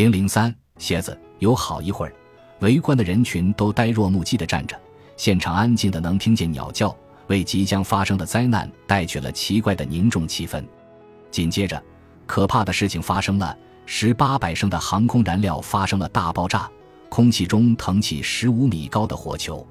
[0.00, 2.14] 零零三鞋子有好一会儿，
[2.60, 4.74] 围观的人群都呆若木鸡地站着，
[5.14, 10.64] 现场安静的能听见鸟叫，为即将发生的灾难带去了奇怪的凝重气氛。
[11.30, 11.82] 紧接着，
[12.24, 16.66] 可怕的事情发生了：十八百升的航空燃料发生了大爆炸，
[17.10, 19.66] 空气中腾起十五米高的火球。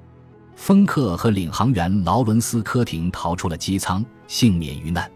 [0.55, 5.09] 芬克和领航员劳伦斯·科廷逃出了机舱，幸免于难，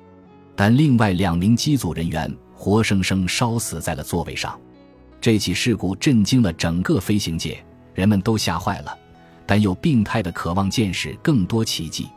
[0.55, 4.59] 但另外两名机组人员活生生烧死在了座位上。
[5.23, 7.57] 这起事故震惊了整个飞行界，
[7.93, 8.93] 人们都吓坏了，
[9.45, 12.09] 但又病态的渴望见识更多奇迹。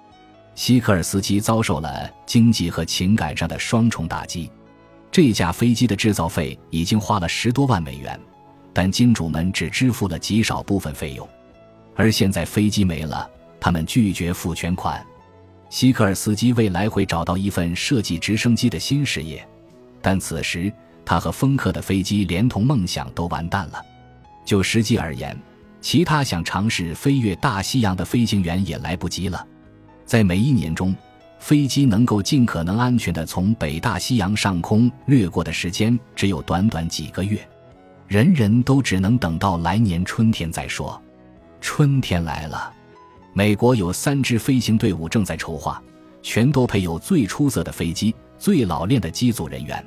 [0.56, 4.50] 希克尔斯基遭受了经济和情感上的双重打击。
[5.08, 8.18] 这架飞机的制造费已经花了十多万美元，
[8.72, 11.28] 但金主们只支付了极少部分费用。
[11.94, 13.30] 而现在飞机没了，
[13.60, 15.00] 他们拒绝付全款。
[15.70, 19.46] 希克尔斯基未来会找到一份设计直升机的新事业，
[20.02, 20.72] 但此时
[21.06, 23.82] 他和风克的飞机连同梦想都完蛋了。
[24.44, 25.36] 就实际而言，
[25.80, 29.46] 其他想尝试飞越大西洋的飞行员也来不及了。
[30.04, 30.94] 在每一年中，
[31.38, 37.38] 飞机能够尽可能安全地从北大西洋上空掠过的时间只有短短几个月，
[38.08, 41.00] 人人都只能等到来年春天再说。
[41.60, 42.72] 春天来了，
[43.32, 45.82] 美国有三支飞行队伍正在筹划，
[46.22, 49.84] 全都配有最出色的飞机、最老练的机组人员。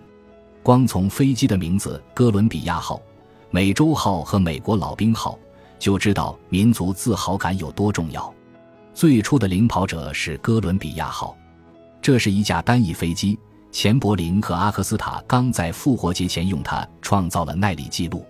[0.69, 3.01] 光从飞机的名字“哥伦比亚号”、
[3.49, 5.35] “美洲号”和“美国老兵号”，
[5.79, 8.31] 就知道民族自豪感有多重要。
[8.93, 11.35] 最初的领跑者是“哥伦比亚号”，
[12.03, 13.35] 这是一架单翼飞机。
[13.71, 18.23] 钱伯林和阿克斯塔刚在复活节前用它创造了耐力记录。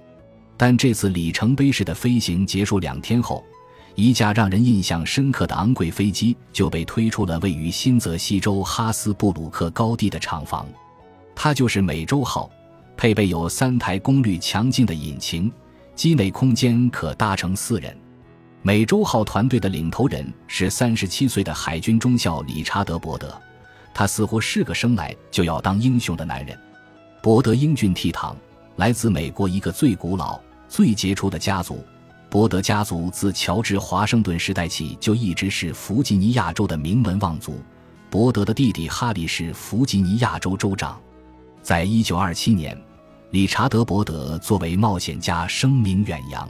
[0.56, 3.44] 但这次里程碑式的飞行结束两天后，
[3.96, 10.66] 一架让人印象深刻的昂贵飞机就被推出了位于新泽西州哈斯布鲁克高地的厂房。
[11.42, 12.52] 它就是美洲号，
[12.98, 15.50] 配备有三台功率强劲的引擎，
[15.96, 17.98] 机内空间可搭乘四人。
[18.62, 23.34] 美洲号团队的领头人是三十七岁的海军中校理查德·伯德，
[23.94, 26.60] 他似乎是个生来就要当英雄的男人。
[27.24, 28.36] 伯德英俊倜傥，
[28.76, 30.38] 来自美国一个最古老。
[30.68, 31.82] 最杰出的家族，
[32.30, 37.62] 伯德家族自乔治华盛顿时代起就一直是弗吉尼亚州的名门望族。
[38.10, 41.00] 伯德的弟弟哈里是弗吉尼亚州州长。
[41.62, 42.78] 在一九二七年，
[43.32, 46.50] 理查德·伯德作为冒险家声名远扬。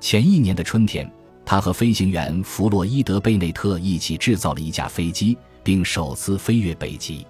[0.00, 1.10] 前一年的春天，
[1.44, 7.26] 他和飞行员弗洛伊德·贝内特一起制造了一架飞机，并首次飞越北极。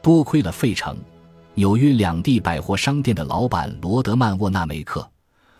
[0.00, 0.96] 多亏了费城、
[1.54, 5.06] 纽约两地百货商店的老板罗德曼·沃纳梅克。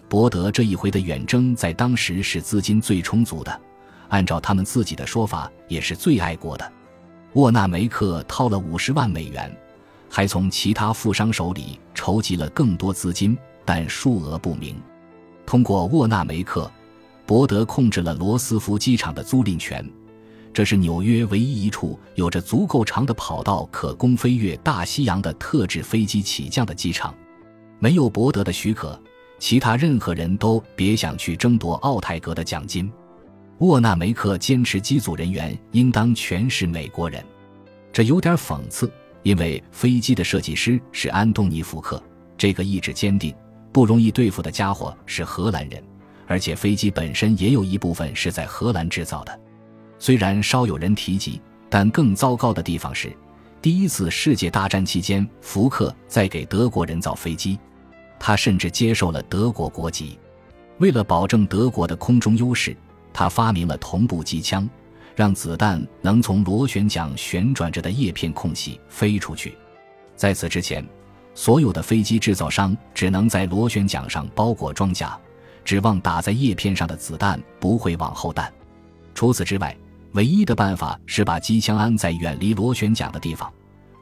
[0.08, 3.60] 伯德这一回的远征在当时是资金最充足的，
[4.08, 6.72] 按照他们自己的说法，也是最爱国的。
[7.32, 9.50] 沃纳梅克掏了五十万美元，
[10.14, 14.80] 还从其他富商手里筹集了更多资金，但数额不明。
[15.44, 16.70] 通过沃纳梅克，
[17.26, 19.84] 伯德控制了罗斯福机场的租赁权，
[20.52, 27.12] 这是纽约唯一一处有着足够长的跑道可供飞越大西洋的特制飞机起降的机场。
[27.80, 28.96] 没有伯德的许可。
[29.40, 32.88] 其他任何人都别想去争夺奥泰格的奖金。
[33.58, 37.20] 沃纳梅克坚持机组人员应当全是美国人，
[37.92, 38.88] 这有点讽刺，
[39.24, 42.00] 因为飞机的设计师是安东尼·福克，
[42.36, 43.34] 这个意志坚定、
[43.72, 45.82] 不容易对付的家伙是荷兰人，
[46.26, 49.40] 而且飞机本身也有一部分是在荷兰制造的。
[49.98, 51.40] 虽然稍有人提及，
[51.70, 53.10] 但更糟糕的地方是，
[53.62, 57.58] 第一次世界大战期间，福克在给德国人造飞机。
[58.20, 60.18] 他甚至接受了德国国籍。
[60.78, 62.76] 为了保证德国的空中优势，
[63.10, 64.68] 他发明了同步机枪，
[65.14, 69.56] 让子弹能从螺旋桨旋转着的叶片空隙飞出去。
[70.16, 70.86] 在此之前，
[71.34, 75.18] 所有的飞机制造商只能在螺旋桨上包裹装甲，
[75.64, 78.52] 指望打在叶片上的子弹不会往后弹。
[79.14, 79.76] 除此之外，
[80.12, 83.52] 唯一的办法是把机枪安在远离螺旋桨的地方，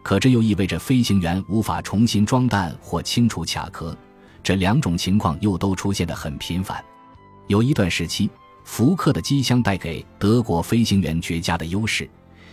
[0.03, 3.97] 可这又意味着飞行员无法重新装弹或清除卡壳。
[4.43, 6.85] 这两种情况又都出现的很频繁。
[7.47, 8.29] 有一段时期，
[8.65, 12.09] 福克的机枪带给德国飞行员绝佳的优势，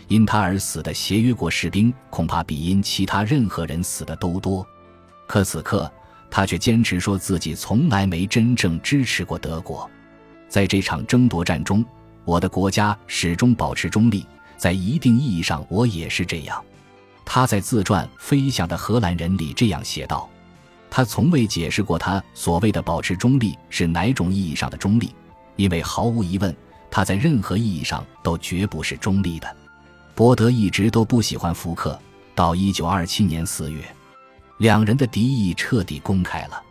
[0.07, 4.65] 因他而死的协约国士兵恐怕比因其他任何人死的都多。
[5.27, 5.91] 可此刻，
[6.29, 9.89] 他却坚持说自己从来没真正支持过德国。
[10.47, 11.85] 在这场争夺战中，
[12.25, 14.25] 我的国家始终保持中立，
[14.57, 16.63] 在一定意义上，我也是这样。
[17.23, 20.27] 他在自传《飞翔的荷兰人》里这样写道。
[20.89, 25.13] 他从未解释过他所谓的保持中立是哪种意义上的中立，
[25.59, 26.56] 因为毫无疑问，
[26.89, 29.57] 他在任何意义上都绝不是中立的。
[30.15, 32.00] 伯德一直都不喜欢福克，
[32.33, 33.83] 到一九二七年四月，
[34.59, 36.63] 两人的敌意彻底公开了。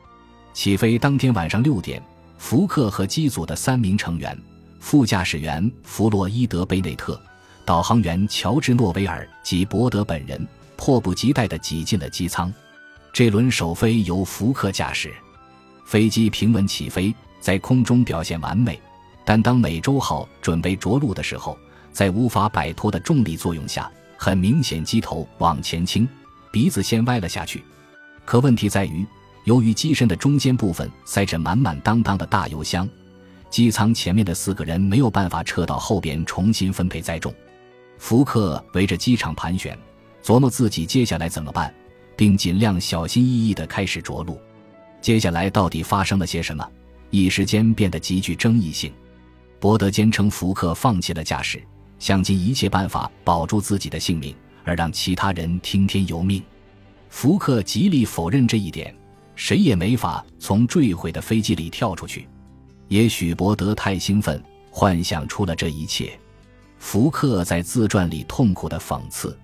[0.55, 2.03] 起飞当天晚上六点，
[2.39, 4.35] 福克和机组的三名成员、
[4.81, 7.21] 副驾驶员弗洛伊德·贝内特、
[7.67, 10.49] 导航员乔治·诺维尔及伯德本人，
[10.79, 12.51] 迫不及待地挤进了机舱。
[13.13, 15.13] 这轮首飞由福克驾驶，
[15.85, 18.81] 飞机平稳起飞，在空中表现完美。
[19.25, 21.59] 但当美洲号准备着陆的时候，
[21.93, 26.09] 在无法摆脱的重力作用下，很明显机头往前倾，
[26.51, 27.63] 鼻子先歪了下去。
[28.25, 29.07] 可问题在于，
[29.45, 32.89] 由于机身的中间部分塞着满满当当的大油箱，
[33.51, 37.35] 机舱前面的四个人没有办法撤到后边重新分配载重。
[37.99, 39.79] 福克围着机场盘旋，
[40.23, 41.75] 琢磨自己接下来怎么办。
[42.19, 44.41] 并尽量小心翼翼地开始着陆。
[45.01, 46.69] 接下来到底发生了些什么？
[47.11, 48.93] 一时间变得极具争议性。
[49.61, 51.63] 伯德坚称福克放弃了驾驶，
[51.99, 54.35] 想尽一切办法保住自己的性命，
[54.65, 56.43] 而让其他人听天由命。
[57.09, 58.95] 福克极力否认这一点，
[59.35, 62.29] 谁也没法从坠毁的飞机里跳出去。
[62.89, 66.19] 也许伯德太兴奋，幻想出了这一切。
[66.79, 69.37] 福克在自传里痛苦的讽刺。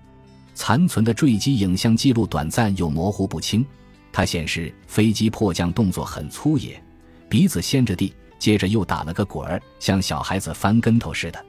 [0.53, 3.65] 残存的坠机影像记录短暂又模糊不清，
[4.13, 6.81] 它显示飞机迫降动作很粗野，
[7.29, 11.45] 鼻子掀着地，接着又打了个滚儿，像小孩子翻跟头似的。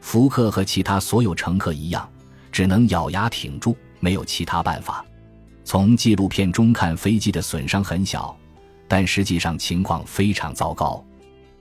[0.00, 2.08] 福克和其他所有乘客一样，
[2.50, 5.04] 只能咬牙挺住，没有其他办法。
[5.64, 8.36] 从纪录片中看，飞机的损伤很小，
[8.88, 11.04] 但实际上情况非常糟糕。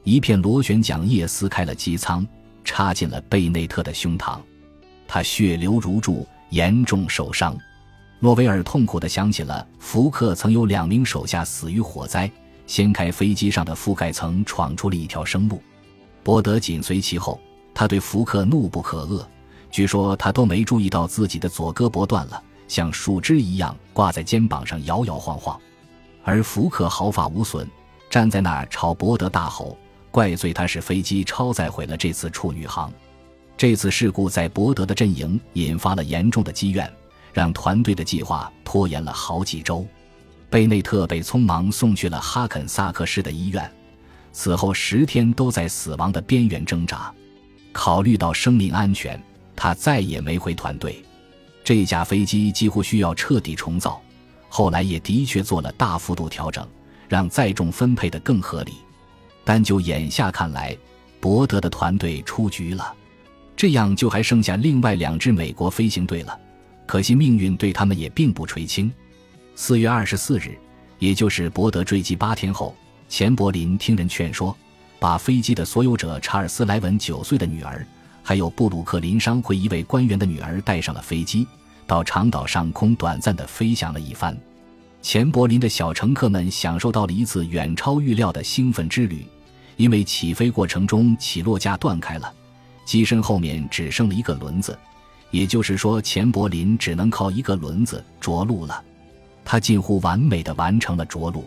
[0.03, 2.27] 一片螺旋桨叶撕开了机舱，
[2.63, 4.39] 插进了贝内特的胸膛，
[5.07, 6.27] 他血流如注。
[6.51, 7.57] 严重受伤，
[8.19, 12.29] 诺维尔痛苦地想起了福克曾有两名手下死于火灾，
[12.71, 15.61] 掀开飞机上的覆盖层，闯出了一条生路。
[16.23, 17.37] 伯德紧随其后，
[17.73, 19.21] 他对福克怒不可遏。
[19.69, 25.59] 据说他都没注意到自己的左胳膊断了，像树枝一样挂在肩膀上摇摇晃晃，
[26.23, 27.69] 而福克毫发无损，
[28.09, 29.77] 站在那儿朝伯德大吼，
[30.09, 32.89] 怪罪他是飞机超载毁了这次处女航。
[33.57, 36.89] 这次事故在伯德的阵营引发了严重的积怨，
[37.33, 39.85] 让团队的计划拖延了好几周。
[40.51, 43.71] 贝内特被匆忙送去了哈肯萨克市的医院，
[44.33, 47.09] 此后十天都在死亡的边缘挣扎。
[47.71, 49.17] 考虑到生命安全，
[49.55, 51.01] 他再也没回团队。
[51.63, 54.01] 这架飞机几乎需要彻底重造，
[54.49, 56.67] 后来也的确做了大幅度调整，
[57.07, 58.73] 让载重分配的更合理。
[59.45, 60.77] 但就眼下看来，
[61.21, 62.93] 伯德的团队出局了。
[63.55, 66.37] 这样就还剩下另外两支美国飞行队了，
[66.85, 68.91] 可惜命运对他们也并不垂青。
[69.63, 70.57] 四月二十四日，
[70.97, 72.75] 也就是博德坠机八天后，
[73.07, 74.57] 钱柏林听人劝说，
[74.97, 77.85] 把飞机的所有者查尔斯莱文九岁的女儿，
[78.23, 81.45] 还有布鲁克林商会一位官员的女儿带上了飞机，
[81.85, 84.35] 到长岛上空短暂的飞翔了一番。
[84.99, 89.23] 钱柏林的小乘客们享受到了一次远超预料的兴奋之旅，
[89.77, 92.33] 因为起飞过程中起落架断开了。
[92.83, 94.75] 机身后面只剩了一个轮子，
[95.29, 98.83] 也就是说，钱柏林只能靠一个轮子着陆了。
[99.43, 101.45] 他近乎完美的完成了着陆，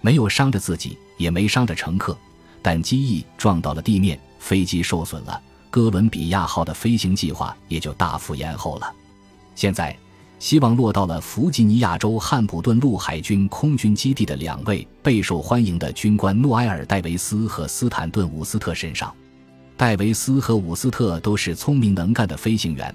[0.00, 2.16] 没有伤着自己，也没伤着乘客，
[2.62, 5.40] 但机翼撞到了地面，飞机受损了。
[5.70, 8.92] 哥伦比亚号的飞行计划也就大幅延后了。
[9.54, 9.96] 现在，
[10.40, 19.14] 希望落到了弗吉尼亚州汉普顿陆海军空军基地的两位备受欢迎的军官诺埃尔·戴维斯和斯坦顿·伍斯特身上。
[19.76, 22.94] 戴维斯和伍斯特都是聪明能干的飞行员，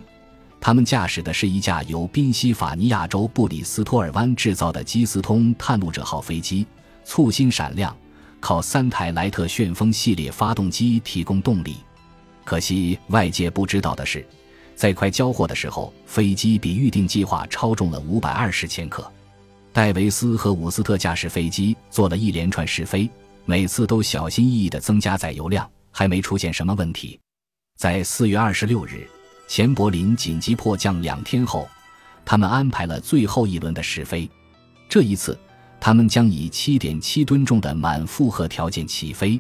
[0.66, 6.66] 他们驾驶的是一架由宾夕法尼亚州布里斯托尔湾制造的基斯通探路者号飞机，
[7.04, 7.96] 簇新闪亮，
[8.40, 11.76] 靠三台莱特旋风系列发动机提供动力。
[12.44, 14.26] 可惜外界不知道的是，
[14.76, 19.08] 在快交货的时候，飞机比预定计划超重了五百二十千克。
[19.72, 23.08] 戴维斯和伍斯特驾驶飞机做了一连串试飞，
[23.46, 25.70] 每次都小心翼翼地增加载油量。
[25.92, 27.20] 还没出现什么问题，
[27.78, 29.08] 在四月二十六日，
[29.48, 31.68] 钱柏林紧急迫降两天后，
[32.26, 34.30] 他们安排了最后一轮的试飞。
[34.90, 35.38] 这一次，
[35.80, 39.40] 他们将以七点七吨重的满负荷条件起飞，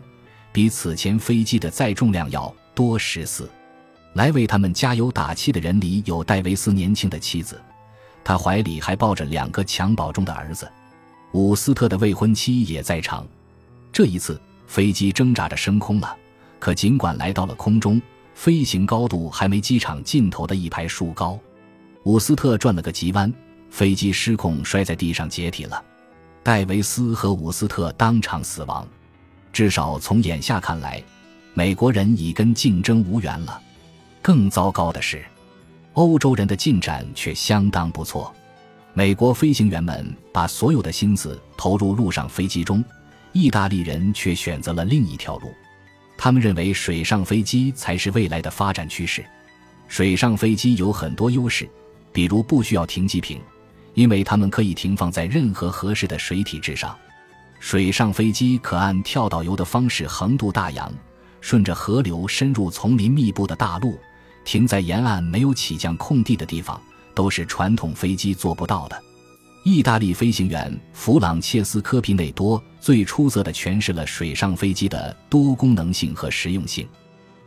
[0.52, 3.50] 比此前飞机的载重量要多十四。
[4.14, 7.62] 来为他们加油打气的人里有戴维斯年轻的妻子，
[8.24, 10.72] 他怀里还抱着两个襁褓中的儿子。
[11.34, 13.28] 伍斯特的未婚妻也在场。
[13.92, 16.16] 这一次，飞机挣扎着升空了。
[16.60, 18.02] 可尽管来到了空中，
[18.36, 21.40] 飞行高度还没机场尽头的一排树高。
[22.04, 23.34] 伍斯特转了个急弯，
[23.72, 25.84] 飞机失控摔在地上解体了。
[26.44, 28.88] 戴维斯和伍斯特当场死亡。
[29.52, 31.02] 至少从眼下看来，
[31.54, 33.60] 美国人已跟竞争无缘了。
[34.22, 35.24] 更糟糕的是，
[35.94, 38.32] 欧洲人的进展却相当不错。
[38.94, 42.84] 美国飞行员们把所有的心思投入陆上飞机中，
[43.32, 45.52] 意大利人却选择了另一条路。
[46.18, 49.26] 他们认为水上飞机才是未来的发展趋势。
[49.88, 51.70] 水上飞机有很多优势，
[52.12, 53.40] 比如不需要停机坪，
[53.94, 56.98] 因为它们可以停放在任何合适的水体之上。
[57.60, 60.92] 水上飞机可按跳导游的方式横渡大洋，
[61.42, 64.00] 顺着河流深入丛林密布的大陆，
[64.44, 66.82] 停在沿岸没有起降空地的地方，
[67.14, 69.02] 都是传统飞机做不到的。
[69.68, 76.88] 意大利飞行员弗朗切斯科·皮内多最出色地诠释了水上飞机的多功能性和实用性。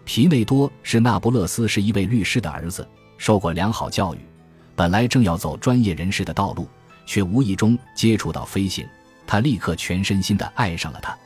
[0.04, 2.84] 皮内多是那不勒斯是一位律师的儿子，
[3.18, 4.18] 受过良好教育，
[4.74, 6.68] 本来正要走专业人士的道路，
[7.06, 8.84] 却无意中接触到飞行。
[9.24, 11.16] 他立刻全身心地爱上了它。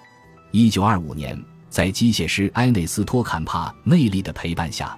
[0.51, 4.95] 一九二五年，在机械师埃内斯托·坎帕内利的陪伴下，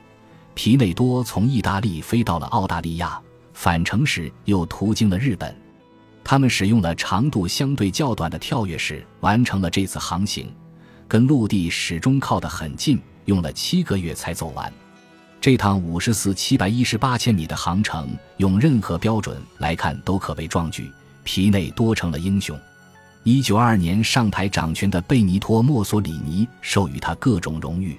[0.55, 3.23] 皮内多从意大利飞到了澳大利亚，
[3.53, 5.57] 返程时又途经了日本。
[6.25, 10.51] 他们使用了长度相对较短的跳跃式完成了这次航行，
[11.07, 14.73] 跟陆地始终靠得很近，用了七个月才走完。
[15.41, 20.91] 这趟五十四七百一十八千米的航程，用任何标准来看都可谓壮举。
[21.23, 22.59] 皮内多成了英雄。
[23.23, 27.99] 一九二二年上台掌权的贝尼托·墨索里尼授予他各种荣誉。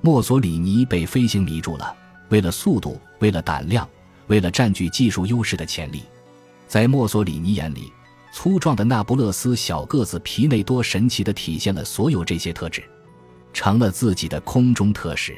[0.00, 1.94] 墨索里尼被飞行迷住了，
[2.28, 3.88] 为了速度，为了胆量，
[4.26, 6.02] 为了占据技术优势的潜力，
[6.66, 7.92] 在墨索里尼眼里，
[8.32, 12.82] 粗壮的那不勒斯小个子皮内多神奇地体现了所有这些特质，
[13.52, 15.36] 成了自己的空中特使。